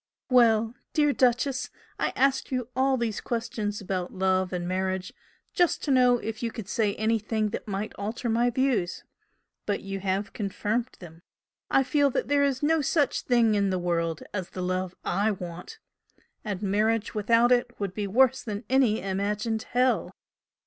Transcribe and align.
Well, 0.31 0.73
dear 0.93 1.13
'Duchess,' 1.13 1.69
I 1.99 2.11
asked 2.15 2.51
you 2.51 2.69
all 2.75 2.97
these 2.97 3.21
questions 3.21 3.79
about 3.81 4.11
love 4.11 4.51
and 4.51 4.67
marriage 4.67 5.13
just 5.53 5.83
to 5.83 5.91
know 5.91 6.17
if 6.17 6.41
you 6.41 6.51
could 6.51 6.67
say 6.67 6.95
anything 6.95 7.49
that 7.49 7.67
might 7.67 7.93
alter 7.99 8.27
my 8.27 8.49
views 8.49 9.03
but 9.67 9.81
you 9.81 9.99
have 9.99 10.33
confirmed 10.33 10.89
them. 10.99 11.21
I 11.69 11.83
feel 11.83 12.09
that 12.09 12.29
there 12.29 12.43
is 12.43 12.63
no 12.63 12.81
such 12.81 13.21
thing 13.21 13.53
in 13.53 13.69
the 13.69 13.77
world 13.77 14.23
as 14.33 14.49
the 14.49 14.63
love 14.63 14.95
I 15.05 15.29
want 15.29 15.77
and 16.43 16.63
marriage 16.63 17.13
without 17.13 17.51
it 17.51 17.79
would 17.79 17.93
be 17.93 18.07
worse 18.07 18.41
than 18.41 18.63
any 18.71 19.03
imagined 19.03 19.67
hell. 19.69 20.09